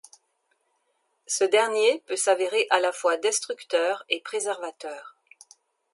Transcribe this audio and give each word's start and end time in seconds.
Ce 1.27 1.43
dernier 1.43 2.01
peut 2.07 2.15
s'avérer 2.15 2.65
à 2.71 2.79
la 2.79 2.91
fois 2.91 3.17
destructeur 3.17 4.03
et 4.09 4.19
préservateur. 4.21 5.15